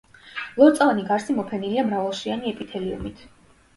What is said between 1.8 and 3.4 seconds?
მრავალშრიანი ეპითელიუმით.